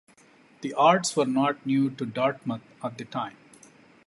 The 0.61 0.73
arts 0.73 1.15
were 1.15 1.27
not 1.27 1.63
new 1.63 1.91
to 1.91 2.07
Dartmouth 2.07 2.63
at 2.83 2.97
the 2.97 3.05
time. 3.05 3.37